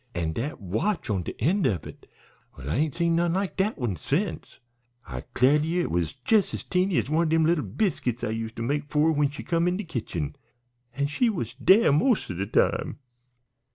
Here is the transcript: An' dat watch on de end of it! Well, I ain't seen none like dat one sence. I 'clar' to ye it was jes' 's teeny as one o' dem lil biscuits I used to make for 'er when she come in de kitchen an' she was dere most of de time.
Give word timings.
An' 0.15 0.33
dat 0.33 0.59
watch 0.59 1.11
on 1.11 1.21
de 1.21 1.39
end 1.39 1.67
of 1.67 1.85
it! 1.85 2.09
Well, 2.57 2.71
I 2.71 2.77
ain't 2.77 2.95
seen 2.95 3.15
none 3.17 3.33
like 3.33 3.55
dat 3.55 3.77
one 3.77 3.97
sence. 3.97 4.57
I 5.05 5.21
'clar' 5.21 5.59
to 5.59 5.63
ye 5.67 5.79
it 5.81 5.91
was 5.91 6.15
jes' 6.27 6.55
's 6.55 6.63
teeny 6.63 6.97
as 6.97 7.07
one 7.07 7.27
o' 7.27 7.29
dem 7.29 7.45
lil 7.45 7.61
biscuits 7.61 8.23
I 8.23 8.31
used 8.31 8.55
to 8.55 8.63
make 8.63 8.85
for 8.89 9.09
'er 9.09 9.11
when 9.11 9.29
she 9.29 9.43
come 9.43 9.67
in 9.67 9.77
de 9.77 9.83
kitchen 9.83 10.35
an' 10.95 11.05
she 11.05 11.29
was 11.29 11.53
dere 11.53 11.91
most 11.91 12.31
of 12.31 12.37
de 12.37 12.47
time. 12.47 12.97